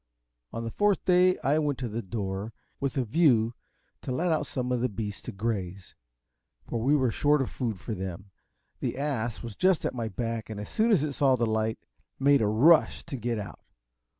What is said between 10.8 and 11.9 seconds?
as it saw the light,